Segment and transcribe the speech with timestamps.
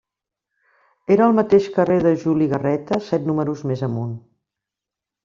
[1.15, 4.17] Era al mateix carrer de Juli Garreta set números més amunt.